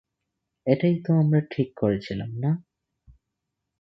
[0.67, 2.51] এটাই তো আমরা ঠিক করেছিলাম না?